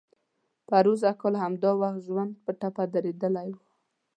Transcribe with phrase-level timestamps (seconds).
[0.67, 3.59] پروسږ کال همدا وخت ژوند په ټپه درولی و.